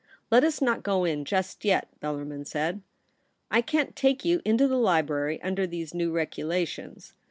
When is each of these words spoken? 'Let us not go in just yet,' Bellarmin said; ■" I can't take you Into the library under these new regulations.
'Let 0.31 0.43
us 0.43 0.63
not 0.63 0.81
go 0.81 1.05
in 1.05 1.25
just 1.25 1.63
yet,' 1.63 1.87
Bellarmin 2.01 2.47
said; 2.47 2.77
■" 2.77 2.81
I 3.51 3.61
can't 3.61 3.95
take 3.95 4.25
you 4.25 4.41
Into 4.43 4.67
the 4.67 4.79
library 4.79 5.39
under 5.43 5.67
these 5.67 5.93
new 5.93 6.11
regulations. 6.11 7.13